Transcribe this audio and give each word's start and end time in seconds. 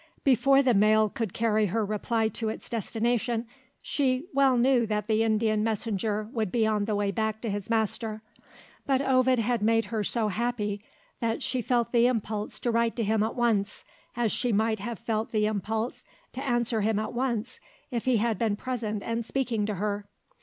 Before 0.23 0.63
the 0.63 0.73
mail 0.73 1.09
could 1.09 1.31
carry 1.31 1.67
her 1.67 1.85
reply 1.85 2.27
to 2.29 2.49
its 2.49 2.67
destination, 2.71 3.45
she 3.83 4.25
well 4.33 4.57
knew 4.57 4.87
that 4.87 5.05
the 5.05 5.21
Indian 5.21 5.63
messenger 5.63 6.27
would 6.31 6.51
be 6.51 6.65
on 6.65 6.85
the 6.85 6.95
way 6.95 7.11
back 7.11 7.39
to 7.41 7.51
his 7.51 7.69
master. 7.69 8.23
But 8.87 9.03
Ovid 9.03 9.37
had 9.37 9.61
made 9.61 9.85
her 9.93 10.03
so 10.03 10.29
happy 10.29 10.83
that 11.19 11.43
she 11.43 11.61
felt 11.61 11.91
the 11.91 12.07
impulse 12.07 12.59
to 12.61 12.71
write 12.71 12.95
to 12.95 13.03
him 13.03 13.21
at 13.21 13.35
once, 13.35 13.85
as 14.15 14.31
she 14.31 14.51
might 14.51 14.79
have 14.79 14.97
felt 14.97 15.31
the 15.31 15.45
impulse 15.45 16.03
to 16.33 16.43
answer 16.43 16.81
him 16.81 16.97
at 16.97 17.13
once 17.13 17.59
if 17.91 18.05
he 18.05 18.17
had 18.17 18.39
been 18.39 18.55
present 18.55 19.03
and 19.03 19.23
speaking 19.23 19.67
to 19.67 19.75
her. 19.75 20.07